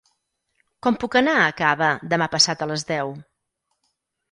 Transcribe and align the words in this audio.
Com 0.87 0.97
puc 1.03 1.17
anar 1.21 1.35
a 1.41 1.51
Cava 1.59 1.91
demà 2.15 2.31
passat 2.39 2.65
a 2.67 2.71
les 2.73 2.89
deu? 2.95 3.15